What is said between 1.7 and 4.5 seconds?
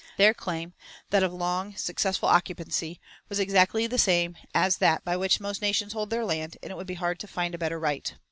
successful occupancy, was exactly the same